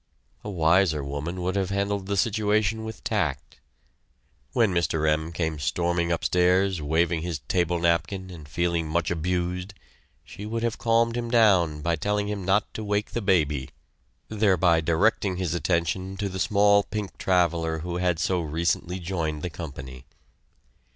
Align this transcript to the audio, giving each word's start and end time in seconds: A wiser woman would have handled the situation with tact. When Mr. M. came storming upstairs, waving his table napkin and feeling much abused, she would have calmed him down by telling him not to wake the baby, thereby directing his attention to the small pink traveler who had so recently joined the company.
A 0.43 0.49
wiser 0.49 1.03
woman 1.03 1.43
would 1.43 1.55
have 1.55 1.69
handled 1.69 2.07
the 2.07 2.17
situation 2.17 2.83
with 2.83 3.03
tact. 3.03 3.59
When 4.51 4.73
Mr. 4.73 5.07
M. 5.07 5.31
came 5.31 5.59
storming 5.59 6.11
upstairs, 6.11 6.81
waving 6.81 7.21
his 7.21 7.37
table 7.47 7.77
napkin 7.77 8.31
and 8.31 8.49
feeling 8.49 8.87
much 8.87 9.11
abused, 9.11 9.75
she 10.23 10.43
would 10.43 10.63
have 10.63 10.79
calmed 10.79 11.15
him 11.15 11.29
down 11.29 11.83
by 11.83 11.97
telling 11.97 12.27
him 12.27 12.43
not 12.43 12.73
to 12.73 12.83
wake 12.83 13.11
the 13.11 13.21
baby, 13.21 13.69
thereby 14.27 14.81
directing 14.81 15.37
his 15.37 15.53
attention 15.53 16.17
to 16.17 16.29
the 16.29 16.39
small 16.39 16.81
pink 16.81 17.19
traveler 17.19 17.77
who 17.81 17.97
had 17.97 18.17
so 18.17 18.41
recently 18.41 18.99
joined 18.99 19.43
the 19.43 19.51
company. 19.51 20.05